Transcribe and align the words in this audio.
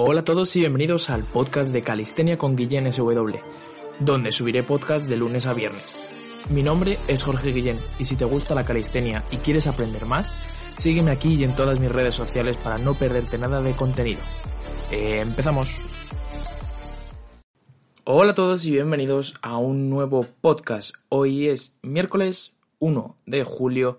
Hola 0.00 0.20
a 0.20 0.24
todos 0.24 0.54
y 0.54 0.60
bienvenidos 0.60 1.10
al 1.10 1.24
podcast 1.24 1.72
de 1.72 1.82
Calistenia 1.82 2.38
con 2.38 2.54
Guillén 2.54 2.92
SW, 2.92 3.38
donde 3.98 4.30
subiré 4.30 4.62
podcast 4.62 5.08
de 5.08 5.16
lunes 5.16 5.48
a 5.48 5.54
viernes. 5.54 5.98
Mi 6.50 6.62
nombre 6.62 6.98
es 7.08 7.24
Jorge 7.24 7.50
Guillén 7.50 7.76
y 7.98 8.04
si 8.04 8.14
te 8.14 8.24
gusta 8.24 8.54
la 8.54 8.62
calistenia 8.62 9.24
y 9.32 9.38
quieres 9.38 9.66
aprender 9.66 10.06
más, 10.06 10.32
sígueme 10.76 11.10
aquí 11.10 11.34
y 11.34 11.42
en 11.42 11.56
todas 11.56 11.80
mis 11.80 11.90
redes 11.90 12.14
sociales 12.14 12.56
para 12.58 12.78
no 12.78 12.94
perderte 12.94 13.38
nada 13.38 13.60
de 13.60 13.72
contenido. 13.72 14.20
Eh, 14.92 15.18
empezamos. 15.18 15.76
Hola 18.04 18.30
a 18.30 18.34
todos 18.36 18.64
y 18.66 18.70
bienvenidos 18.70 19.34
a 19.42 19.58
un 19.58 19.90
nuevo 19.90 20.28
podcast. 20.40 20.94
Hoy 21.08 21.48
es 21.48 21.76
miércoles 21.82 22.54
1 22.78 23.16
de 23.26 23.42
julio 23.42 23.98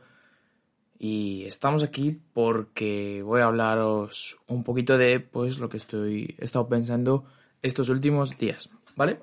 y 0.99 1.45
estamos 1.45 1.81
aquí 1.81 2.19
porque 2.33 3.21
voy 3.23 3.39
a 3.39 3.45
hablaros 3.45 4.37
un 4.47 4.65
poquito 4.65 4.97
de 4.97 5.21
pues 5.21 5.57
lo 5.57 5.69
que 5.69 5.77
estoy 5.77 6.35
he 6.37 6.43
estado 6.43 6.67
pensando 6.67 7.23
estos 7.61 7.87
últimos 7.87 8.37
días, 8.37 8.69
¿vale? 8.97 9.19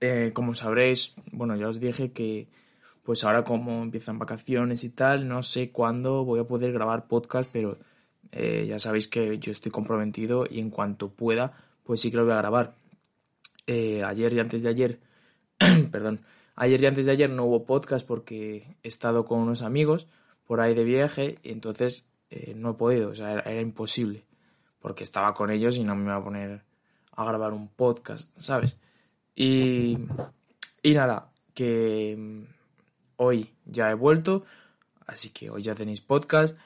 Eh, 0.00 0.32
como 0.34 0.52
sabréis, 0.52 1.14
bueno, 1.30 1.54
ya 1.54 1.68
os 1.68 1.78
dije 1.78 2.12
que 2.12 2.48
pues 3.04 3.22
ahora 3.22 3.44
como 3.44 3.82
empiezan 3.82 4.18
vacaciones 4.18 4.82
y 4.82 4.90
tal, 4.90 5.28
no 5.28 5.44
sé 5.44 5.70
cuándo 5.70 6.24
voy 6.24 6.40
a 6.40 6.44
poder 6.44 6.72
grabar 6.72 7.06
podcast, 7.06 7.48
pero 7.52 7.78
eh, 8.32 8.66
ya 8.68 8.80
sabéis 8.80 9.06
que 9.06 9.38
yo 9.38 9.52
estoy 9.52 9.70
comprometido 9.70 10.44
y 10.50 10.58
en 10.58 10.70
cuanto 10.70 11.10
pueda, 11.10 11.56
pues 11.84 12.00
sí 12.00 12.10
que 12.10 12.16
lo 12.16 12.24
voy 12.24 12.32
a 12.32 12.38
grabar. 12.38 12.74
Eh, 13.66 14.02
ayer 14.04 14.32
y 14.32 14.40
antes 14.40 14.62
de 14.64 14.70
ayer, 14.70 15.00
perdón, 15.92 16.22
ayer 16.56 16.82
y 16.82 16.86
antes 16.86 17.06
de 17.06 17.12
ayer 17.12 17.30
no 17.30 17.44
hubo 17.44 17.64
podcast 17.64 18.04
porque 18.06 18.76
he 18.82 18.88
estado 18.88 19.24
con 19.24 19.38
unos 19.38 19.62
amigos, 19.62 20.08
por 20.46 20.60
ahí 20.60 20.74
de 20.74 20.84
viaje 20.84 21.38
y 21.42 21.52
entonces 21.52 22.08
eh, 22.30 22.54
no 22.56 22.70
he 22.70 22.74
podido, 22.74 23.10
o 23.10 23.14
sea, 23.14 23.32
era, 23.32 23.60
imposible, 23.60 24.24
porque 24.80 25.04
estaba 25.04 25.34
con 25.34 25.50
ellos 25.50 25.76
y 25.76 25.84
no 25.84 25.94
me 25.94 26.04
iba 26.04 26.16
a 26.16 26.24
poner 26.24 26.62
a 27.12 27.24
grabar 27.24 27.52
un 27.52 27.68
podcast, 27.68 28.30
¿sabes? 28.36 28.76
Y, 29.34 29.98
y 30.82 30.94
nada, 30.94 31.30
que 31.54 32.16
mm, 32.18 32.42
hoy 33.16 33.50
ya 33.64 33.90
he 33.90 33.94
vuelto, 33.94 34.44
así 35.06 35.30
que 35.30 35.50
hoy 35.50 35.62
ya 35.62 35.74
tenéis 35.74 36.00
podcast 36.00 36.56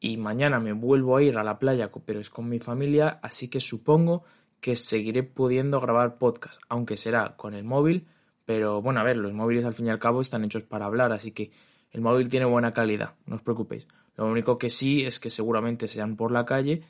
y 0.00 0.16
mañana 0.16 0.60
me 0.60 0.72
vuelvo 0.72 1.16
a 1.16 1.22
ir 1.22 1.38
a 1.38 1.44
la 1.44 1.58
playa, 1.58 1.90
pero 2.04 2.20
es 2.20 2.30
con 2.30 2.48
mi 2.48 2.58
familia, 2.58 3.18
así 3.22 3.48
que 3.48 3.60
supongo 3.60 4.24
que 4.60 4.76
seguiré 4.76 5.22
pudiendo 5.22 5.80
grabar 5.80 6.18
podcast, 6.18 6.60
aunque 6.68 6.96
será 6.96 7.36
con 7.36 7.54
el 7.54 7.64
móvil, 7.64 8.06
pero 8.44 8.80
bueno, 8.80 9.00
a 9.00 9.02
ver, 9.02 9.16
los 9.16 9.32
móviles 9.32 9.64
al 9.64 9.74
fin 9.74 9.86
y 9.86 9.90
al 9.90 9.98
cabo 9.98 10.20
están 10.20 10.44
hechos 10.44 10.62
para 10.62 10.86
hablar, 10.86 11.12
así 11.12 11.32
que 11.32 11.50
el 11.96 12.02
móvil 12.02 12.28
tiene 12.28 12.44
buena 12.44 12.74
calidad, 12.74 13.14
no 13.24 13.36
os 13.36 13.42
preocupéis. 13.42 13.88
Lo 14.18 14.26
único 14.26 14.58
que 14.58 14.68
sí 14.68 15.06
es 15.06 15.18
que 15.18 15.30
seguramente 15.30 15.88
sean 15.88 16.14
por 16.14 16.30
la 16.30 16.44
calle 16.44 16.82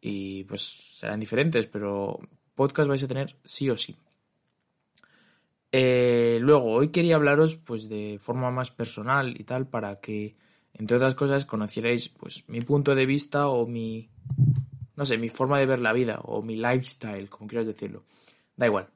y 0.00 0.44
pues 0.44 0.62
serán 0.98 1.20
diferentes, 1.20 1.66
pero 1.66 2.18
podcast 2.54 2.88
vais 2.88 3.02
a 3.02 3.06
tener 3.08 3.36
sí 3.44 3.68
o 3.68 3.76
sí. 3.76 3.94
Eh, 5.70 6.38
luego, 6.40 6.72
hoy 6.72 6.88
quería 6.88 7.16
hablaros 7.16 7.56
pues 7.56 7.90
de 7.90 8.16
forma 8.18 8.50
más 8.50 8.70
personal 8.70 9.38
y 9.38 9.44
tal 9.44 9.66
para 9.66 10.00
que, 10.00 10.34
entre 10.72 10.96
otras 10.96 11.14
cosas, 11.14 11.44
conocierais 11.44 12.08
pues 12.08 12.48
mi 12.48 12.62
punto 12.62 12.94
de 12.94 13.04
vista 13.04 13.48
o 13.48 13.66
mi, 13.66 14.08
no 14.96 15.04
sé, 15.04 15.18
mi 15.18 15.28
forma 15.28 15.58
de 15.58 15.66
ver 15.66 15.80
la 15.80 15.92
vida 15.92 16.20
o 16.24 16.40
mi 16.40 16.56
lifestyle, 16.56 17.28
como 17.28 17.48
quieras 17.48 17.66
decirlo. 17.66 18.04
Da 18.56 18.64
igual. 18.64 18.88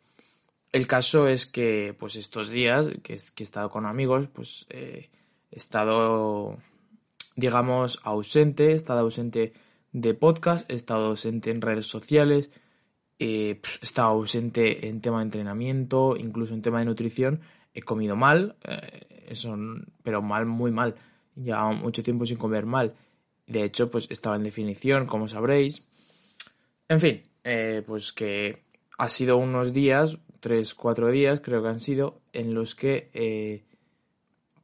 El 0.73 0.87
caso 0.87 1.29
es 1.29 1.45
que 1.45 1.95
pues 1.99 2.17
estos 2.17 2.49
días 2.49 2.89
que, 3.03 3.13
he 3.13 3.43
estado 3.43 3.69
con 3.69 3.85
amigos, 3.85 4.29
pues 4.33 4.65
eh, 4.71 5.11
estado, 5.51 6.59
digamos, 7.37 8.01
ausente, 8.05 8.73
he 8.73 8.75
estado 8.75 9.01
ausente 9.01 9.53
de 9.93 10.15
podcast, 10.15 10.71
he 10.71 10.75
estado 10.75 11.07
ausente 11.07 11.51
en 11.51 11.61
redes 11.61 11.87
sociales, 11.87 12.51
eh, 13.19 13.61
he 13.63 13.85
estado 13.85 14.09
ausente 14.09 14.89
en 14.89 15.01
tema 15.01 15.19
de 15.19 15.25
entrenamiento, 15.25 16.17
incluso 16.17 16.55
en 16.55 16.63
tema 16.63 16.81
de 16.81 16.85
nutrición. 16.85 17.41
He 17.75 17.83
comido 17.83 18.17
mal, 18.17 18.57
eh, 18.65 19.27
eso, 19.29 19.57
pero 20.03 20.23
mal, 20.23 20.47
muy 20.47 20.71
mal. 20.71 20.95
Ya 21.35 21.63
mucho 21.65 22.03
tiempo 22.03 22.27
sin 22.27 22.39
comer 22.39 22.67
mal. 22.67 22.95
De 23.47 23.65
hecho, 23.65 23.91
pues 23.91 24.11
estaba 24.11 24.37
en 24.37 24.43
definición, 24.43 25.07
como 25.07 25.29
sabréis. 25.29 25.87
En 26.89 27.01
fin, 27.01 27.23
eh, 27.45 27.83
pues 27.87 28.13
que 28.13 28.65
ha 28.99 29.09
sido 29.09 29.37
unos 29.37 29.73
días, 29.73 30.19
tres, 30.41 30.75
cuatro 30.75 31.11
días, 31.11 31.41
creo 31.41 31.63
que 31.63 31.69
han 31.69 31.81
sido, 31.81 32.21
en 32.33 32.55
los 32.55 32.75
que 32.75 33.67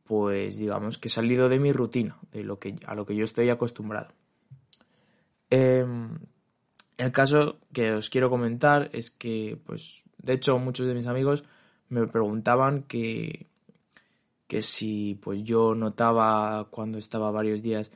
pues 0.04 0.56
digamos 0.56 0.98
que 0.98 1.08
he 1.08 1.10
salido 1.10 1.48
de 1.48 1.58
mi 1.58 1.72
rutina, 1.72 2.18
de 2.32 2.44
lo 2.44 2.58
que, 2.58 2.76
a 2.86 2.94
lo 2.94 3.06
que 3.06 3.16
yo 3.16 3.24
estoy 3.24 3.50
acostumbrado. 3.50 4.12
Em, 5.50 6.18
el 6.98 7.12
caso 7.12 7.58
que 7.72 7.92
os 7.92 8.10
quiero 8.10 8.30
comentar 8.30 8.90
es 8.92 9.10
que, 9.10 9.58
pues, 9.66 10.02
de 10.18 10.34
hecho, 10.34 10.58
muchos 10.58 10.86
de 10.86 10.94
mis 10.94 11.06
amigos 11.06 11.44
me 11.88 12.06
preguntaban 12.06 12.82
que, 12.84 13.46
que 14.46 14.62
si 14.62 15.18
pues 15.22 15.42
yo 15.42 15.74
notaba 15.74 16.68
cuando 16.70 16.98
estaba 16.98 17.30
varios 17.30 17.62
días 17.62 17.90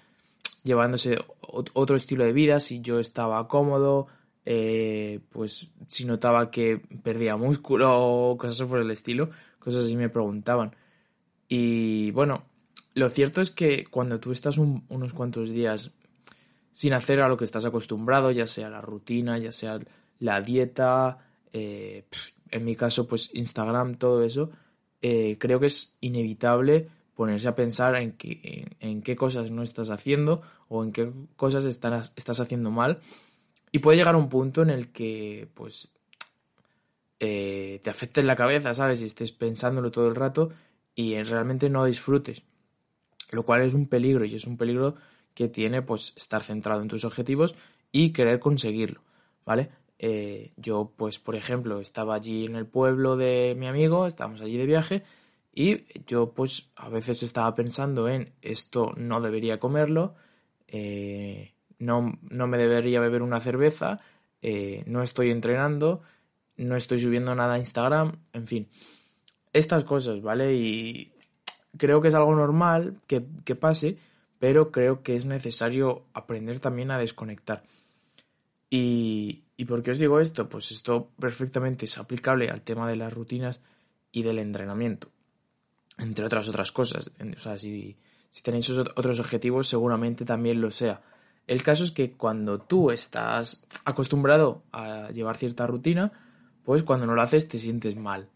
llevándose 0.63 1.19
otro 1.41 1.97
estilo 1.97 2.25
de 2.25 2.33
vida, 2.33 2.61
si 2.61 2.81
yo 2.81 2.99
estaba 2.99 3.47
cómodo, 3.49 4.07
eh, 4.45 5.21
pues 5.31 5.71
si 5.89 6.05
notaba 6.05 6.51
que 6.51 6.81
perdía 7.03 7.37
músculo 7.37 7.91
o 7.97 8.37
cosas 8.37 8.67
por 8.67 8.81
el 8.81 8.91
estilo, 8.91 9.31
cosas 9.59 9.85
así 9.85 9.97
me 9.97 10.09
preguntaban. 10.09 10.75
Y 11.49 12.11
bueno, 12.11 12.45
lo 12.95 13.09
cierto 13.09 13.41
es 13.41 13.51
que 13.51 13.87
cuando 13.87 14.21
tú 14.21 14.33
estás 14.33 14.59
unos 14.59 15.15
cuantos 15.15 15.51
días 15.51 15.91
sin 16.73 16.93
hacer 16.93 17.21
a 17.21 17.29
lo 17.29 17.37
que 17.37 17.45
estás 17.45 17.65
acostumbrado, 17.65 18.31
ya 18.31 18.47
sea 18.47 18.69
la 18.69 18.81
rutina, 18.81 19.39
ya 19.39 19.53
sea 19.53 19.81
la 20.21 20.41
dieta, 20.41 21.19
eh, 21.53 22.05
en 22.51 22.65
mi 22.65 22.77
caso 22.77 23.09
pues 23.09 23.31
Instagram, 23.35 23.97
todo 23.97 24.23
eso, 24.23 24.51
eh, 25.01 25.37
creo 25.39 25.61
que 25.61 25.67
es 25.67 25.97
inevitable 26.01 26.89
ponerse 27.15 27.49
a 27.49 27.57
pensar 27.57 27.97
en, 27.97 28.15
en, 28.21 29.03
qué 29.03 29.17
cosas 29.17 29.51
no 29.51 29.63
estás 29.63 29.91
haciendo 29.91 30.43
o 30.69 30.85
en 30.85 30.93
qué 30.93 31.11
cosas 31.37 31.65
estás, 31.65 32.13
estás 32.15 32.39
haciendo 32.39 32.71
mal. 32.71 33.01
Y 33.73 33.81
puede 33.81 33.99
llegar 33.99 34.15
un 34.15 34.29
punto 34.29 34.63
en 34.63 34.71
el 34.71 34.93
que 34.93 35.49
pues 35.55 35.91
eh, 37.19 37.81
te 37.83 37.91
afecte 37.91 38.21
en 38.21 38.29
la 38.29 38.37
cabeza, 38.37 38.73
¿sabes? 38.73 39.01
Y 39.01 39.05
estés 39.05 39.33
pensándolo 39.33 39.91
todo 39.91 40.07
el 40.07 40.15
rato 40.15 40.51
y 40.99 41.23
realmente 41.23 41.71
no 41.71 41.85
disfrutes. 41.85 42.43
Lo 43.31 43.45
cual 43.45 43.63
es 43.63 43.73
un 43.73 43.87
peligro 43.87 44.25
y 44.25 44.35
es 44.35 44.49
un 44.49 44.57
peligro 44.57 44.97
que 45.33 45.47
tiene 45.47 45.81
pues 45.81 46.13
estar 46.17 46.43
centrado 46.43 46.83
en 46.83 46.89
tus 46.89 47.05
objetivos 47.05 47.55
y 47.93 48.11
querer 48.11 48.41
conseguirlo, 48.41 49.03
¿vale? 49.47 49.71
Eh, 50.01 50.55
yo 50.57 50.93
pues 50.97 51.21
por 51.21 51.37
ejemplo 51.37 51.79
estaba 51.79 52.17
allí 52.17 52.47
en 52.47 52.57
el 52.57 52.67
pueblo 52.67 53.17
de 53.17 53.55
mi 53.57 53.69
amigo, 53.69 54.09
estábamos 54.09 54.41
allí 54.41 54.57
de 54.57 54.67
viaje 54.67 55.05
y 55.55 55.85
yo 56.05 56.33
pues 56.33 56.73
a 56.75 56.89
veces 56.89 57.23
estaba 57.23 57.55
pensando 57.55 58.09
en 58.09 58.33
esto 58.43 58.93
no 58.97 59.21
debería 59.21 59.61
comerlo, 59.61 60.17
eh, 60.67 61.55
no, 61.79 62.19
no, 62.29 62.49
me 62.49 62.59
debería 62.59 62.99
beber 62.99 63.23
una 63.23 63.39
cerveza, 63.39 64.01
eh, 64.43 64.83
no 64.87 65.05
estoy 65.05 65.31
entrenando, 65.31 66.03
no 66.57 66.75
estoy 66.75 66.99
subiendo 66.99 67.37
nada 67.37 67.55
a 67.55 67.59
Instagram, 67.59 68.19
en 68.33 68.47
fin 68.49 68.69
estas 69.53 69.85
cosas, 69.85 70.23
¿vale? 70.23 70.55
Y 70.55 71.13
creo 71.77 72.01
que 72.01 72.09
es 72.09 72.15
algo 72.15 72.35
normal 72.35 73.01
que, 73.07 73.21
pase, 73.55 73.99
pero 74.39 74.71
creo 74.71 75.03
que 75.03 75.15
es 75.15 75.27
necesario 75.27 76.05
aprender 76.13 76.61
también 76.61 76.91
a 76.91 76.99
desconectar. 76.99 77.63
Y, 78.71 79.45
¿Y 79.57 79.65
por 79.65 79.83
qué 79.83 79.91
os 79.91 79.99
digo 79.99 80.21
esto? 80.21 80.49
Pues 80.49 80.71
esto 80.71 81.11
perfectamente 81.19 81.87
es 81.87 81.99
aplicable 81.99 82.49
al 82.49 82.63
tema 82.63 82.89
de 82.89 82.97
las 82.97 83.13
rutinas 83.13 83.61
y 84.13 84.23
del 84.23 84.39
entrenamiento, 84.39 85.09
entre 85.99 86.25
otras 86.25 86.49
otras 86.49 86.71
cosas. 86.71 87.11
O 87.37 87.41
sea, 87.41 87.59
si, 87.59 87.97
si 88.31 88.43
tenéis 88.43 88.71
otros 88.71 89.19
objetivos, 89.19 89.69
seguramente 89.69 90.25
también 90.25 90.61
lo 90.61 90.71
sea. 90.71 91.03
El 91.49 91.63
caso 91.63 91.83
es 91.83 91.91
que 91.91 92.13
cuando 92.13 92.61
tú 92.61 92.91
estás 92.91 93.65
acostumbrado 93.85 94.63
a 94.71 95.11
llevar 95.11 95.39
cierta 95.39 95.67
rutina, 95.67 96.13
pues 96.63 96.83
cuando 96.83 97.07
no 97.07 97.15
lo 97.15 97.23
haces 97.23 97.49
te 97.49 97.59
sientes 97.59 97.97
mal. 97.97 98.29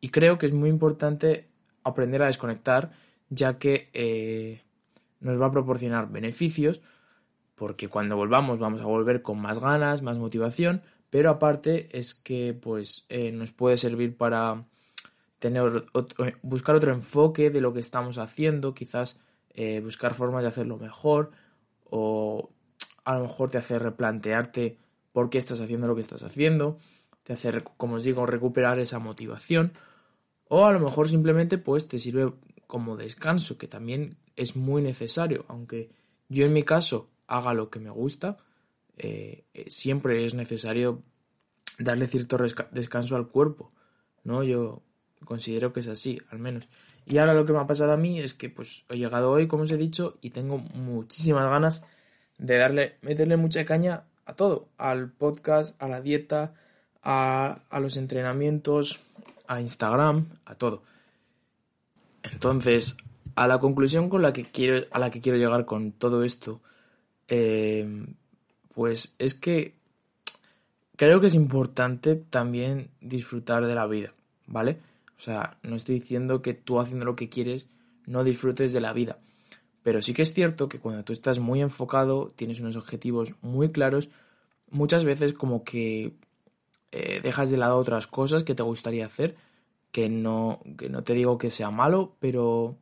Y 0.00 0.10
creo 0.10 0.38
que 0.38 0.46
es 0.46 0.52
muy 0.52 0.68
importante 0.68 1.48
aprender 1.82 2.22
a 2.22 2.26
desconectar, 2.26 2.92
ya 3.30 3.58
que 3.58 3.90
eh, 3.92 4.62
nos 5.20 5.40
va 5.40 5.46
a 5.46 5.52
proporcionar 5.52 6.10
beneficios 6.10 6.80
porque 7.56 7.88
cuando 7.88 8.16
volvamos 8.16 8.60
vamos 8.60 8.80
a 8.80 8.84
volver 8.84 9.22
con 9.22 9.40
más 9.40 9.58
ganas, 9.58 10.02
más 10.02 10.18
motivación, 10.18 10.82
pero 11.10 11.30
aparte 11.30 11.88
es 11.98 12.14
que 12.14 12.54
pues 12.54 13.06
eh, 13.08 13.32
nos 13.32 13.50
puede 13.50 13.76
servir 13.76 14.16
para 14.16 14.64
tener 15.38 15.84
buscar 16.42 16.76
otro 16.76 16.92
enfoque 16.92 17.50
de 17.50 17.60
lo 17.60 17.72
que 17.72 17.80
estamos 17.80 18.18
haciendo, 18.18 18.74
quizás 18.74 19.18
eh, 19.54 19.80
buscar 19.80 20.14
formas 20.14 20.42
de 20.42 20.48
hacerlo 20.48 20.76
mejor 20.76 21.32
o 21.84 22.50
a 23.04 23.14
lo 23.14 23.22
mejor 23.22 23.50
te 23.50 23.58
hace 23.58 23.78
replantearte 23.78 24.78
por 25.12 25.30
qué 25.30 25.38
estás 25.38 25.60
haciendo 25.60 25.86
lo 25.86 25.94
que 25.94 26.00
estás 26.02 26.24
haciendo, 26.24 26.76
te 27.26 27.32
hace, 27.32 27.50
como 27.76 27.96
os 27.96 28.04
digo, 28.04 28.24
recuperar 28.24 28.78
esa 28.78 29.00
motivación 29.00 29.72
o 30.48 30.64
a 30.64 30.72
lo 30.72 30.78
mejor 30.78 31.08
simplemente 31.08 31.58
pues 31.58 31.88
te 31.88 31.98
sirve 31.98 32.32
como 32.68 32.96
descanso, 32.96 33.58
que 33.58 33.66
también 33.66 34.16
es 34.36 34.54
muy 34.54 34.80
necesario, 34.80 35.44
aunque 35.48 35.90
yo 36.28 36.46
en 36.46 36.52
mi 36.52 36.62
caso 36.62 37.10
haga 37.26 37.52
lo 37.52 37.68
que 37.68 37.80
me 37.80 37.90
gusta, 37.90 38.36
eh, 38.96 39.44
eh, 39.54 39.64
siempre 39.68 40.24
es 40.24 40.34
necesario 40.34 41.02
darle 41.80 42.06
cierto 42.06 42.36
descanso 42.70 43.16
al 43.16 43.26
cuerpo, 43.26 43.72
¿no? 44.22 44.44
Yo 44.44 44.82
considero 45.24 45.72
que 45.72 45.80
es 45.80 45.88
así, 45.88 46.20
al 46.30 46.38
menos. 46.38 46.68
Y 47.06 47.18
ahora 47.18 47.34
lo 47.34 47.44
que 47.44 47.52
me 47.52 47.58
ha 47.58 47.66
pasado 47.66 47.92
a 47.92 47.96
mí 47.96 48.20
es 48.20 48.34
que 48.34 48.48
pues 48.48 48.84
he 48.88 48.96
llegado 48.96 49.32
hoy, 49.32 49.48
como 49.48 49.64
os 49.64 49.70
he 49.72 49.76
dicho, 49.76 50.16
y 50.20 50.30
tengo 50.30 50.58
muchísimas 50.58 51.50
ganas 51.50 51.84
de 52.38 52.56
darle, 52.56 52.98
meterle 53.02 53.36
mucha 53.36 53.64
caña 53.64 54.04
a 54.26 54.34
todo, 54.34 54.68
al 54.76 55.10
podcast, 55.10 55.80
a 55.82 55.88
la 55.88 56.00
dieta, 56.00 56.54
a, 57.08 57.60
los 57.80 57.96
entrenamientos, 57.96 58.98
a 59.46 59.60
Instagram, 59.60 60.26
a 60.44 60.56
todo. 60.56 60.82
Entonces, 62.24 62.96
a 63.36 63.46
la 63.46 63.60
conclusión 63.60 64.08
con 64.08 64.22
la 64.22 64.32
que 64.32 64.44
quiero, 64.44 64.86
a 64.90 64.98
la 64.98 65.10
que 65.10 65.20
quiero 65.20 65.38
llegar 65.38 65.64
con 65.66 65.92
todo 65.92 66.24
esto 66.24 66.60
eh, 67.28 68.06
pues 68.74 69.14
es 69.18 69.34
que 69.34 69.74
creo 70.96 71.20
que 71.20 71.28
es 71.28 71.34
importante 71.34 72.16
también 72.16 72.90
disfrutar 73.00 73.66
de 73.66 73.74
la 73.74 73.86
vida, 73.86 74.12
¿vale? 74.46 74.78
O 75.16 75.20
sea, 75.20 75.58
no 75.62 75.76
estoy 75.76 76.00
diciendo 76.00 76.42
que 76.42 76.54
tú 76.54 76.80
haciendo 76.80 77.04
lo 77.04 77.14
que 77.14 77.28
quieres 77.28 77.68
no 78.06 78.24
disfrutes 78.24 78.72
de 78.72 78.80
la 78.80 78.92
vida, 78.92 79.18
pero 79.84 80.02
sí 80.02 80.12
que 80.12 80.22
es 80.22 80.34
cierto 80.34 80.68
que 80.68 80.80
cuando 80.80 81.04
tú 81.04 81.12
estás 81.12 81.38
muy 81.38 81.60
enfocado, 81.62 82.28
tienes 82.34 82.60
unos 82.60 82.76
objetivos 82.76 83.32
muy 83.42 83.70
claros, 83.70 84.08
muchas 84.70 85.04
veces 85.04 85.32
como 85.32 85.62
que 85.62 86.12
eh, 86.92 87.20
dejas 87.22 87.50
de 87.50 87.56
lado 87.56 87.78
otras 87.78 88.06
cosas 88.06 88.44
que 88.44 88.54
te 88.54 88.62
gustaría 88.62 89.06
hacer, 89.06 89.36
que 89.90 90.08
no, 90.08 90.60
que 90.76 90.88
no 90.88 91.02
te 91.04 91.14
digo 91.14 91.38
que 91.38 91.50
sea 91.50 91.70
malo, 91.70 92.16
pero 92.20 92.76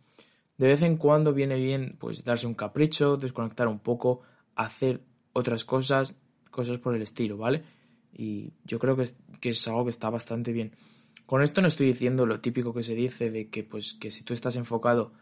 de 0.58 0.68
vez 0.68 0.82
en 0.82 0.96
cuando 0.96 1.32
viene 1.32 1.56
bien 1.56 1.96
pues 1.98 2.24
darse 2.24 2.46
un 2.46 2.54
capricho, 2.54 3.16
desconectar 3.16 3.68
un 3.68 3.78
poco, 3.78 4.22
hacer 4.54 5.00
otras 5.32 5.64
cosas, 5.64 6.14
cosas 6.50 6.78
por 6.78 6.94
el 6.94 7.02
estilo, 7.02 7.36
¿vale? 7.36 7.64
Y 8.12 8.52
yo 8.64 8.78
creo 8.78 8.96
que 8.96 9.02
es, 9.02 9.18
que 9.40 9.50
es 9.50 9.68
algo 9.68 9.84
que 9.84 9.90
está 9.90 10.08
bastante 10.10 10.52
bien. 10.52 10.72
Con 11.26 11.42
esto 11.42 11.60
no 11.60 11.68
estoy 11.68 11.86
diciendo 11.86 12.26
lo 12.26 12.40
típico 12.40 12.72
que 12.72 12.82
se 12.82 12.94
dice 12.94 13.30
de 13.30 13.48
que, 13.48 13.64
pues, 13.64 13.94
que 13.94 14.10
si 14.10 14.24
tú 14.24 14.34
estás 14.34 14.56
enfocado 14.56 15.12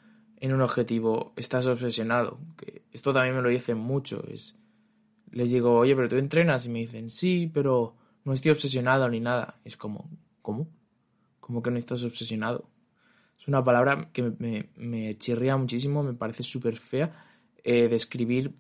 en 0.41 0.53
un 0.53 0.61
objetivo, 0.61 1.33
estás 1.37 1.67
obsesionado. 1.67 2.39
Que 2.57 2.83
esto 2.93 3.15
también 3.15 3.37
me 3.37 3.43
lo 3.43 3.49
dicen 3.49 3.79
mucho. 3.79 4.25
Es, 4.29 4.59
les 5.31 5.51
digo, 5.51 5.79
oye, 5.79 5.95
pero 5.95 6.09
tú 6.09 6.17
entrenas 6.17 6.67
y 6.67 6.71
me 6.71 6.81
dicen, 6.81 7.09
sí, 7.09 7.51
pero 7.53 7.95
no 8.25 8.33
estoy 8.33 8.51
obsesionado 8.51 9.09
ni 9.09 9.21
nada. 9.21 9.61
Es 9.65 9.77
como, 9.77 10.09
¿cómo? 10.41 10.69
¿Cómo 11.41 11.63
que 11.63 11.71
no 11.71 11.79
estás 11.79 12.05
obsesionado? 12.05 12.69
Es 13.39 13.49
una 13.49 13.65
palabra 13.65 14.11
que 14.13 14.23
me, 14.23 14.71
me, 14.77 15.19
chirría 15.19 15.57
muchísimo, 15.57 16.03
me 16.03 16.15
parece 16.15 16.43
súper 16.43 16.77
fea 16.77 17.27
eh, 17.65 17.89
describir 17.89 18.55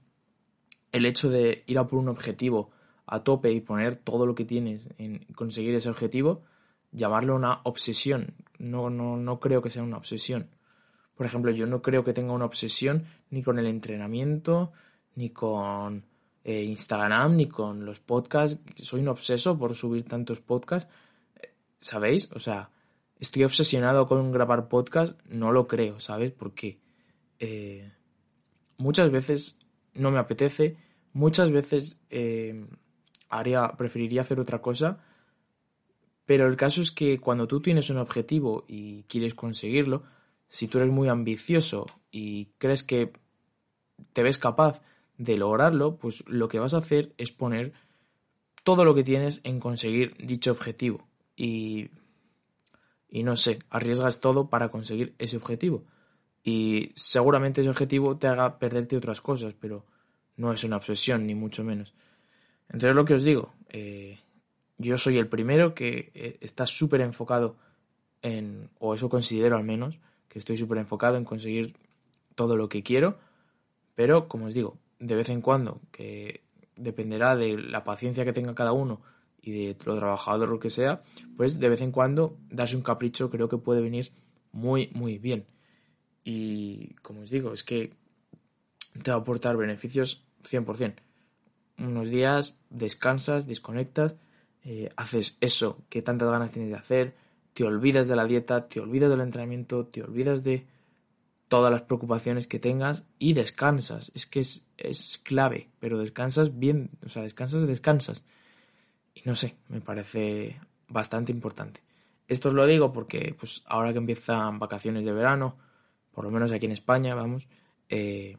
el 0.91 1.06
hecho 1.06 1.31
de 1.31 1.62
ir 1.67 1.79
a 1.79 1.87
por 1.87 1.99
un 1.99 2.09
objetivo 2.09 2.70
a 3.06 3.23
tope 3.23 3.53
y 3.53 3.61
poner 3.61 3.97
todo 3.97 4.26
lo 4.26 4.35
que 4.35 4.44
tienes 4.44 4.91
en 4.99 5.26
conseguir 5.35 5.75
ese 5.75 5.91
objetivo, 5.91 6.43
llamarlo 6.91 7.37
una 7.37 7.61
obsesión. 7.65 8.35
No, 8.58 8.91
no, 8.91 9.17
no 9.17 9.38
creo 9.38 9.62
que 9.62 9.70
sea 9.70 9.82
una 9.82 9.97
obsesión. 9.97 10.49
Por 11.17 11.26
ejemplo, 11.26 11.53
yo 11.53 11.67
no 11.67 11.82
creo 11.82 12.05
que 12.05 12.12
tenga 12.12 12.32
una 12.32 12.44
obsesión 12.47 13.05
ni 13.31 13.43
con 13.43 13.58
el 13.58 13.67
entrenamiento, 13.67 14.73
ni 15.15 15.31
con 15.31 16.05
eh, 16.44 16.62
Instagram, 16.65 17.37
ni 17.37 17.47
con 17.47 17.85
los 17.85 18.00
podcasts. 18.00 18.61
Soy 18.77 19.00
un 19.00 19.09
obseso 19.09 19.59
por 19.59 19.75
subir 19.75 20.05
tantos 20.05 20.41
podcasts. 20.41 20.93
¿Sabéis? 21.79 22.31
O 22.33 22.39
sea, 22.39 22.71
estoy 23.19 23.44
obsesionado 23.44 24.06
con 24.06 24.33
grabar 24.33 24.69
podcast. 24.69 25.19
No 25.27 25.53
lo 25.53 25.67
creo, 25.67 26.00
¿sabes? 26.00 26.33
Porque 26.33 26.81
eh, 27.39 27.93
muchas 28.79 29.11
veces 29.11 29.59
no 29.94 30.11
me 30.11 30.19
apetece, 30.19 30.77
muchas 31.12 31.50
veces 31.50 31.99
eh, 32.11 32.67
haría, 33.29 33.73
preferiría 33.73 34.23
hacer 34.23 34.41
otra 34.41 34.61
cosa, 34.61 35.05
pero 36.25 36.47
el 36.47 36.56
caso 36.56 36.83
es 36.83 36.91
que 36.91 37.19
cuando 37.19 37.47
tú 37.47 37.61
tienes 37.61 37.91
un 37.91 37.99
objetivo 37.99 38.65
y 38.69 39.05
quieres 39.05 39.35
conseguirlo, 39.35 40.05
si 40.49 40.69
tú 40.69 40.79
eres 40.79 40.91
muy 40.91 41.09
ambicioso 41.09 41.87
y 42.11 42.47
crees 42.59 42.83
que 42.83 43.12
te 44.12 44.23
ves 44.23 44.39
capaz 44.39 44.83
de 45.19 45.37
lograrlo, 45.37 45.97
pues 45.97 46.25
lo 46.26 46.49
que 46.49 46.59
vas 46.59 46.75
a 46.75 46.79
hacer 46.79 47.12
es 47.19 47.32
poner 47.32 47.73
todo 48.64 48.85
lo 48.85 48.94
que 48.94 49.05
tienes 49.05 49.41
en 49.44 49.61
conseguir 49.61 50.17
dicho 50.19 50.53
objetivo. 50.53 51.06
Y, 51.37 51.91
y 53.09 53.23
no 53.23 53.37
sé, 53.37 53.59
arriesgas 53.70 54.20
todo 54.20 54.49
para 54.49 54.70
conseguir 54.70 55.14
ese 55.19 55.37
objetivo. 55.37 55.85
Y 56.44 56.93
seguramente 56.94 57.61
ese 57.61 57.70
objetivo 57.70 58.17
te 58.17 58.26
haga 58.26 58.59
perderte 58.59 58.97
otras 58.97 59.20
cosas, 59.20 59.55
pero 59.59 59.85
no 60.37 60.53
es 60.53 60.64
una 60.64 60.76
obsesión, 60.76 61.26
ni 61.26 61.35
mucho 61.35 61.62
menos. 61.65 61.94
Entonces 62.69 62.94
lo 62.94 63.05
que 63.05 63.15
os 63.15 63.25
digo, 63.25 63.53
eh, 63.69 64.19
yo 64.79 64.99
soy 64.99 65.19
el 65.19 65.29
primero 65.29 65.75
que 65.75 66.11
eh, 66.15 66.38
está 66.41 66.67
súper 66.67 67.00
enfocado 67.03 67.56
en, 68.23 68.70
o 68.79 68.94
eso 68.94 69.08
considero 69.08 69.56
al 69.56 69.65
menos, 69.65 69.99
que 70.29 70.38
estoy 70.38 70.56
súper 70.56 70.79
enfocado 70.79 71.17
en 71.17 71.25
conseguir 71.25 71.76
todo 72.35 72.56
lo 72.56 72.69
que 72.69 72.82
quiero, 72.82 73.19
pero 73.94 74.29
como 74.29 74.47
os 74.47 74.55
digo, 74.55 74.79
de 75.02 75.16
vez 75.16 75.28
en 75.31 75.40
cuando, 75.40 75.81
que 75.90 76.43
dependerá 76.76 77.37
de 77.37 77.58
la 77.58 77.82
paciencia 77.82 78.25
que 78.25 78.32
tenga 78.32 78.54
cada 78.54 78.72
uno 78.72 79.02
y 79.43 79.50
de 79.50 79.76
lo 79.84 79.96
trabajador 79.96 80.58
que 80.60 80.70
sea, 80.70 81.02
pues 81.37 81.58
de 81.58 81.69
vez 81.69 81.81
en 81.81 81.90
cuando 81.90 82.38
darse 82.49 82.76
un 82.76 82.82
capricho 82.82 83.28
creo 83.28 83.49
que 83.49 83.58
puede 83.58 83.81
venir 83.81 84.12
muy, 84.52 84.90
muy 84.94 85.19
bien. 85.19 85.44
Y 86.22 86.94
como 87.02 87.22
os 87.22 87.31
digo, 87.31 87.52
es 87.52 87.64
que 87.64 87.90
te 89.02 89.10
va 89.10 89.16
a 89.16 89.20
aportar 89.20 89.56
beneficios 89.56 90.25
100%. 90.44 90.94
Unos 91.78 92.08
días 92.08 92.56
descansas, 92.70 93.48
desconectas, 93.48 94.14
eh, 94.64 94.90
haces 94.96 95.37
eso 95.40 95.82
que 95.88 96.03
tantas 96.03 96.31
ganas 96.31 96.53
tienes 96.53 96.70
de 96.70 96.77
hacer, 96.77 97.15
te 97.55 97.65
olvidas 97.65 98.06
de 98.06 98.15
la 98.15 98.27
dieta, 98.27 98.69
te 98.69 98.79
olvidas 98.79 99.10
del 99.10 99.20
entrenamiento, 99.20 99.84
te 99.86 100.03
olvidas 100.03 100.44
de 100.44 100.65
todas 101.53 101.71
las 101.71 101.82
preocupaciones 101.82 102.47
que 102.47 102.59
tengas 102.59 103.05
y 103.19 103.35
descansas. 103.35 104.11
Es 104.15 104.27
que 104.27 104.41
es, 104.41 104.67
es 104.79 105.21
clave, 105.23 105.69
pero 105.81 105.99
descansas 105.99 106.59
bien, 106.59 106.89
o 107.05 107.11
sea, 107.11 107.25
descansas, 107.25 107.67
descansas. 107.67 108.25
Y 109.15 109.21
no 109.27 109.35
sé, 109.35 109.56
me 109.69 109.82
parece 109.82 110.59
bastante 110.89 111.31
importante. 111.31 111.82
Esto 112.27 112.49
os 112.49 112.55
lo 112.55 112.65
digo 112.65 112.91
porque 112.91 113.37
pues 113.39 113.65
ahora 113.67 113.93
que 113.93 113.99
empiezan 113.99 114.61
vacaciones 114.61 115.05
de 115.05 115.13
verano, 115.13 115.59
por 116.11 116.25
lo 116.25 116.31
menos 116.31 116.53
aquí 116.53 116.65
en 116.65 116.73
España, 116.73 117.15
vamos, 117.15 117.47
eh, 117.91 118.39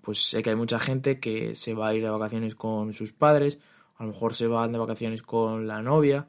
pues 0.00 0.30
sé 0.30 0.42
que 0.42 0.48
hay 0.48 0.56
mucha 0.56 0.80
gente 0.80 1.20
que 1.20 1.54
se 1.54 1.74
va 1.74 1.88
a 1.88 1.94
ir 1.94 2.02
de 2.04 2.08
vacaciones 2.08 2.54
con 2.54 2.94
sus 2.94 3.12
padres, 3.12 3.58
a 3.96 4.04
lo 4.04 4.12
mejor 4.12 4.34
se 4.34 4.46
van 4.46 4.72
de 4.72 4.78
vacaciones 4.78 5.20
con 5.20 5.66
la 5.66 5.82
novia, 5.82 6.26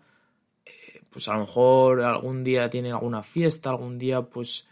eh, 0.66 1.04
pues 1.10 1.30
a 1.30 1.36
lo 1.36 1.40
mejor 1.40 2.02
algún 2.02 2.44
día 2.44 2.70
tienen 2.70 2.92
alguna 2.92 3.24
fiesta, 3.24 3.70
algún 3.70 3.98
día 3.98 4.24
pues 4.24 4.68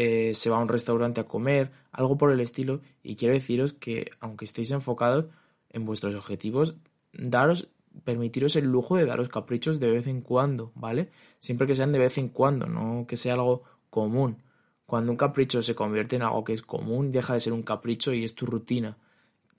eh, 0.00 0.32
se 0.32 0.48
va 0.48 0.58
a 0.58 0.62
un 0.62 0.68
restaurante 0.68 1.20
a 1.20 1.24
comer, 1.24 1.72
algo 1.90 2.16
por 2.16 2.30
el 2.30 2.38
estilo, 2.38 2.82
y 3.02 3.16
quiero 3.16 3.34
deciros 3.34 3.72
que 3.72 4.12
aunque 4.20 4.44
estéis 4.44 4.70
enfocados 4.70 5.24
en 5.70 5.84
vuestros 5.84 6.14
objetivos, 6.14 6.76
daros 7.12 7.68
permitiros 8.04 8.54
el 8.54 8.66
lujo 8.66 8.94
de 8.94 9.06
daros 9.06 9.28
caprichos 9.28 9.80
de 9.80 9.90
vez 9.90 10.06
en 10.06 10.20
cuando, 10.20 10.70
¿vale? 10.76 11.10
Siempre 11.40 11.66
que 11.66 11.74
sean 11.74 11.90
de 11.90 11.98
vez 11.98 12.16
en 12.16 12.28
cuando, 12.28 12.68
no 12.68 13.08
que 13.08 13.16
sea 13.16 13.34
algo 13.34 13.64
común. 13.90 14.40
Cuando 14.86 15.10
un 15.10 15.18
capricho 15.18 15.64
se 15.64 15.74
convierte 15.74 16.14
en 16.14 16.22
algo 16.22 16.44
que 16.44 16.52
es 16.52 16.62
común, 16.62 17.10
deja 17.10 17.34
de 17.34 17.40
ser 17.40 17.52
un 17.52 17.64
capricho 17.64 18.14
y 18.14 18.22
es 18.22 18.36
tu 18.36 18.46
rutina. 18.46 18.96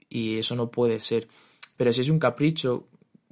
Y 0.08 0.38
eso 0.38 0.56
no 0.56 0.72
puede 0.72 1.02
ser. 1.02 1.28
Pero 1.76 1.92
si 1.92 2.00
es 2.00 2.10
un 2.10 2.18
capricho 2.18 2.88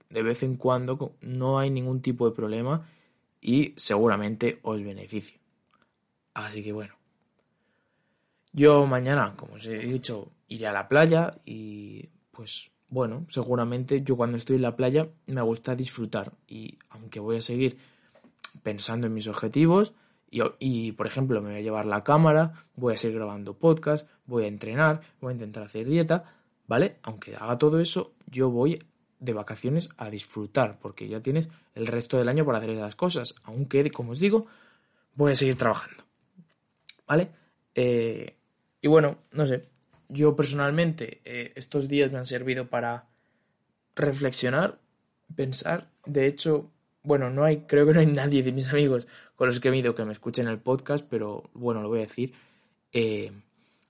de 0.09 0.23
vez 0.23 0.43
en 0.43 0.55
cuando, 0.55 1.15
no 1.21 1.57
hay 1.57 1.69
ningún 1.69 2.01
tipo 2.01 2.29
de 2.29 2.35
problema 2.35 2.85
y 3.39 3.73
seguramente 3.77 4.59
os 4.63 4.83
beneficie. 4.83 5.39
Así 6.33 6.61
que 6.61 6.73
bueno. 6.73 6.96
Yo 8.53 8.85
mañana, 8.85 9.33
como 9.35 9.55
os 9.55 9.65
he 9.65 9.79
dicho, 9.79 10.31
iré 10.47 10.67
a 10.67 10.71
la 10.71 10.87
playa 10.87 11.35
y 11.45 12.09
pues 12.31 12.71
bueno, 12.89 13.25
seguramente 13.29 14.01
yo 14.01 14.15
cuando 14.15 14.37
estoy 14.37 14.55
en 14.55 14.61
la 14.61 14.75
playa 14.75 15.07
me 15.27 15.41
gusta 15.41 15.75
disfrutar 15.75 16.31
y 16.47 16.77
aunque 16.89 17.19
voy 17.19 17.37
a 17.37 17.41
seguir 17.41 17.77
pensando 18.63 19.07
en 19.07 19.13
mis 19.13 19.27
objetivos, 19.27 19.93
y, 20.29 20.91
por 20.91 21.07
ejemplo, 21.07 21.41
me 21.41 21.51
voy 21.51 21.59
a 21.59 21.61
llevar 21.61 21.85
la 21.85 22.03
cámara, 22.03 22.65
voy 22.75 22.93
a 22.93 22.97
seguir 22.97 23.17
grabando 23.17 23.53
podcast, 23.53 24.07
voy 24.25 24.43
a 24.43 24.47
entrenar, 24.47 25.01
voy 25.21 25.31
a 25.31 25.33
intentar 25.33 25.63
hacer 25.63 25.87
dieta, 25.87 26.25
¿vale? 26.67 26.97
Aunque 27.03 27.35
haga 27.35 27.57
todo 27.57 27.79
eso, 27.79 28.13
yo 28.27 28.49
voy 28.49 28.83
de 29.19 29.33
vacaciones 29.33 29.89
a 29.97 30.09
disfrutar, 30.09 30.79
porque 30.79 31.07
ya 31.07 31.21
tienes 31.21 31.49
el 31.75 31.87
resto 31.87 32.17
del 32.17 32.29
año 32.29 32.45
para 32.45 32.57
hacer 32.57 32.71
esas 32.71 32.95
cosas, 32.95 33.35
aunque, 33.43 33.89
como 33.89 34.11
os 34.11 34.19
digo, 34.19 34.47
voy 35.15 35.31
a 35.31 35.35
seguir 35.35 35.55
trabajando, 35.55 36.03
¿vale? 37.07 37.29
Eh, 37.73 38.36
y 38.87 38.89
bueno, 38.89 39.17
no 39.33 39.45
sé, 39.45 39.65
yo 40.07 40.33
personalmente 40.33 41.19
eh, 41.25 41.51
estos 41.55 41.89
días 41.89 42.09
me 42.09 42.19
han 42.19 42.25
servido 42.25 42.69
para 42.69 43.09
reflexionar, 43.97 44.79
pensar, 45.35 45.89
de 46.05 46.25
hecho, 46.25 46.71
bueno, 47.03 47.29
no 47.29 47.43
hay, 47.43 47.63
creo 47.67 47.85
que 47.85 47.93
no 47.93 47.99
hay 47.99 48.05
nadie 48.21 48.43
de 48.43 48.53
mis 48.53 48.69
amigos 48.69 49.05
con 49.35 49.47
los 49.47 49.59
que 49.59 49.67
he 49.67 49.75
ido 49.75 49.93
que 49.93 50.05
me 50.05 50.13
escuchen 50.13 50.47
el 50.47 50.59
podcast, 50.59 51.05
pero 51.05 51.49
bueno, 51.53 51.81
lo 51.81 51.89
voy 51.89 51.99
a 51.99 52.03
decir. 52.03 52.33
Eh, 52.93 53.29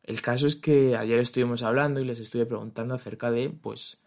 el 0.01 0.19
caso 0.23 0.47
es 0.47 0.55
que 0.55 0.97
ayer 0.97 1.19
estuvimos 1.19 1.61
hablando 1.61 1.99
y 1.99 2.05
les 2.05 2.19
estuve 2.19 2.47
preguntando 2.47 2.95
acerca 2.95 3.29
de, 3.29 3.51
pues, 3.51 3.99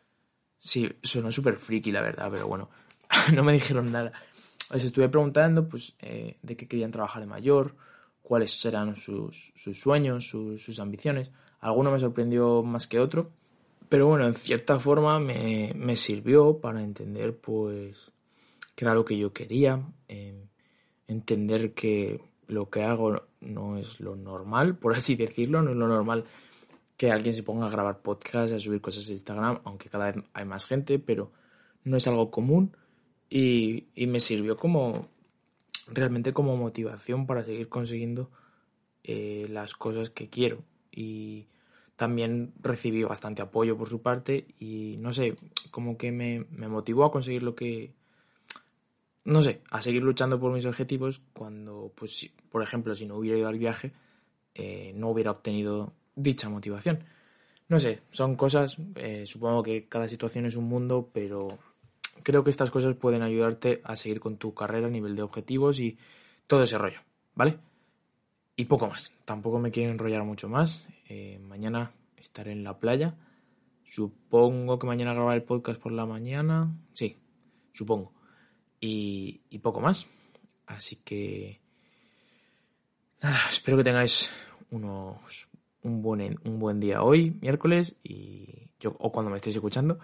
sí, 0.58 0.90
sonó 1.04 1.30
súper 1.30 1.56
friki 1.56 1.92
la 1.92 2.00
verdad, 2.00 2.30
pero 2.32 2.48
bueno, 2.48 2.68
no 3.32 3.44
me 3.44 3.52
dijeron 3.52 3.92
nada. 3.92 4.10
Les 4.72 4.82
estuve 4.82 5.08
preguntando, 5.08 5.68
pues, 5.68 5.94
eh, 6.00 6.36
de 6.42 6.56
qué 6.56 6.66
querían 6.66 6.90
trabajar 6.90 7.22
de 7.22 7.28
mayor, 7.28 7.76
cuáles 8.30 8.52
serán 8.52 8.94
sus, 8.94 9.52
sueños, 9.56 10.28
sus, 10.28 10.78
ambiciones. 10.78 11.32
Alguno 11.58 11.90
me 11.90 11.98
sorprendió 11.98 12.62
más 12.62 12.86
que 12.86 13.00
otro, 13.00 13.32
pero 13.88 14.06
bueno, 14.06 14.24
en 14.24 14.36
cierta 14.36 14.78
forma 14.78 15.18
me, 15.18 15.72
me 15.74 15.96
sirvió 15.96 16.60
para 16.60 16.80
entender, 16.80 17.36
pues, 17.36 18.12
qué 18.76 18.84
era 18.84 18.94
lo 18.94 19.04
que 19.04 19.18
yo 19.18 19.32
quería, 19.32 19.84
eh, 20.06 20.46
entender 21.08 21.74
que 21.74 22.20
lo 22.46 22.70
que 22.70 22.84
hago 22.84 23.20
no 23.40 23.76
es 23.76 23.98
lo 23.98 24.14
normal, 24.14 24.76
por 24.76 24.94
así 24.94 25.16
decirlo, 25.16 25.60
no 25.60 25.72
es 25.72 25.76
lo 25.76 25.88
normal 25.88 26.24
que 26.96 27.10
alguien 27.10 27.34
se 27.34 27.42
ponga 27.42 27.66
a 27.66 27.70
grabar 27.70 28.00
podcasts, 28.00 28.52
a 28.52 28.60
subir 28.60 28.80
cosas 28.80 29.08
a 29.08 29.12
Instagram, 29.12 29.60
aunque 29.64 29.88
cada 29.88 30.12
vez 30.12 30.24
hay 30.34 30.44
más 30.44 30.66
gente, 30.66 31.00
pero 31.00 31.32
no 31.82 31.96
es 31.96 32.06
algo 32.06 32.30
común 32.30 32.76
y, 33.28 33.88
y 33.96 34.06
me 34.06 34.20
sirvió 34.20 34.56
como 34.56 35.08
realmente 35.90 36.32
como 36.32 36.56
motivación 36.56 37.26
para 37.26 37.44
seguir 37.44 37.68
consiguiendo 37.68 38.30
eh, 39.04 39.46
las 39.50 39.74
cosas 39.74 40.10
que 40.10 40.28
quiero. 40.28 40.62
Y 40.92 41.46
también 41.96 42.52
recibí 42.60 43.02
bastante 43.02 43.42
apoyo 43.42 43.76
por 43.76 43.88
su 43.88 44.00
parte 44.00 44.46
y 44.58 44.96
no 44.98 45.12
sé, 45.12 45.36
como 45.70 45.98
que 45.98 46.10
me, 46.10 46.46
motivó 46.68 47.04
a 47.04 47.12
conseguir 47.12 47.42
lo 47.42 47.54
que... 47.54 47.92
No 49.22 49.42
sé, 49.42 49.60
a 49.70 49.82
seguir 49.82 50.02
luchando 50.02 50.40
por 50.40 50.50
mis 50.50 50.64
objetivos 50.64 51.20
cuando, 51.34 51.92
pues, 51.94 52.30
por 52.50 52.62
ejemplo, 52.62 52.94
si 52.94 53.06
no 53.06 53.16
hubiera 53.16 53.38
ido 53.38 53.48
al 53.48 53.58
viaje, 53.58 53.92
eh, 54.54 54.92
no 54.96 55.10
hubiera 55.10 55.30
obtenido 55.30 55.92
dicha 56.16 56.48
motivación. 56.48 57.04
No 57.68 57.78
sé, 57.78 58.00
son 58.10 58.34
cosas, 58.34 58.78
eh, 58.96 59.24
supongo 59.26 59.62
que 59.62 59.86
cada 59.86 60.08
situación 60.08 60.46
es 60.46 60.56
un 60.56 60.64
mundo, 60.64 61.10
pero 61.12 61.48
creo 62.22 62.44
que 62.44 62.50
estas 62.50 62.70
cosas 62.70 62.94
pueden 62.96 63.22
ayudarte 63.22 63.80
a 63.84 63.96
seguir 63.96 64.20
con 64.20 64.36
tu 64.36 64.54
carrera 64.54 64.86
a 64.86 64.90
nivel 64.90 65.16
de 65.16 65.22
objetivos 65.22 65.80
y 65.80 65.98
todo 66.46 66.62
ese 66.62 66.78
rollo, 66.78 67.00
¿vale? 67.34 67.58
Y 68.56 68.66
poco 68.66 68.88
más. 68.88 69.12
Tampoco 69.24 69.58
me 69.58 69.70
quiero 69.70 69.90
enrollar 69.90 70.24
mucho 70.24 70.48
más. 70.48 70.88
Eh, 71.08 71.38
mañana 71.38 71.92
estaré 72.16 72.52
en 72.52 72.64
la 72.64 72.78
playa. 72.78 73.16
Supongo 73.84 74.78
que 74.78 74.86
mañana 74.86 75.14
grabaré 75.14 75.38
el 75.38 75.44
podcast 75.44 75.80
por 75.80 75.92
la 75.92 76.06
mañana. 76.06 76.70
Sí, 76.92 77.16
supongo. 77.72 78.12
Y, 78.80 79.40
poco 79.62 79.80
más. 79.80 80.06
Así 80.66 80.96
que... 80.96 81.60
espero 83.50 83.76
que 83.76 83.84
tengáis 83.84 84.30
unos, 84.70 85.48
un, 85.82 86.02
buen, 86.02 86.38
un 86.44 86.58
buen 86.58 86.80
día 86.80 87.02
hoy, 87.02 87.36
miércoles, 87.40 87.96
y 88.02 88.70
yo, 88.78 88.96
o 88.98 89.12
cuando 89.12 89.30
me 89.30 89.36
estéis 89.36 89.56
escuchando. 89.56 89.98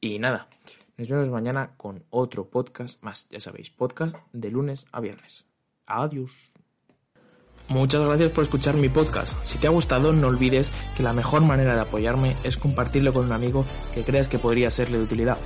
Y 0.00 0.18
nada, 0.18 0.48
nos 0.96 1.08
vemos 1.08 1.28
mañana 1.30 1.74
con 1.76 2.04
otro 2.10 2.48
podcast 2.48 3.02
más, 3.02 3.28
ya 3.28 3.40
sabéis, 3.40 3.70
podcast 3.70 4.16
de 4.32 4.50
lunes 4.50 4.86
a 4.92 5.00
viernes. 5.00 5.46
Adiós. 5.86 6.52
Muchas 7.68 8.04
gracias 8.04 8.30
por 8.30 8.44
escuchar 8.44 8.74
mi 8.74 8.88
podcast. 8.88 9.42
Si 9.42 9.58
te 9.58 9.66
ha 9.66 9.70
gustado, 9.70 10.12
no 10.12 10.28
olvides 10.28 10.70
que 10.96 11.02
la 11.02 11.14
mejor 11.14 11.42
manera 11.42 11.74
de 11.74 11.80
apoyarme 11.80 12.36
es 12.44 12.56
compartirlo 12.56 13.12
con 13.12 13.24
un 13.24 13.32
amigo 13.32 13.64
que 13.94 14.02
creas 14.02 14.28
que 14.28 14.38
podría 14.38 14.70
serle 14.70 14.98
de 14.98 15.04
utilidad 15.04 15.38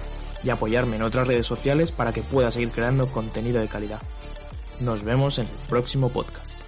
y 0.43 0.51
apoyarme 0.51 0.97
en 0.97 1.03
otras 1.03 1.27
redes 1.27 1.47
sociales 1.47 1.93
para 1.93 2.13
que 2.13 2.23
pueda 2.23 2.51
seguir 2.51 2.71
creando 2.71 3.07
contenido 3.07 3.61
de 3.61 3.69
calidad. 3.69 4.03
Nos 4.81 5.05
vemos 5.05 5.39
en 5.39 5.47
el 5.47 5.69
próximo 5.69 6.09
podcast. 6.11 6.68